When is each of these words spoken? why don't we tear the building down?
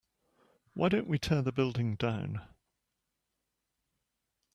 why 0.73 0.89
don't 0.89 1.05
we 1.05 1.19
tear 1.19 1.43
the 1.43 1.51
building 1.51 1.93
down? 1.95 2.41